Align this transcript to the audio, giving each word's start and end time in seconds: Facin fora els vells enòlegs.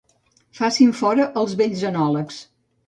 Facin 0.59 0.95
fora 1.03 1.29
els 1.43 1.55
vells 1.63 1.87
enòlegs. 1.93 2.43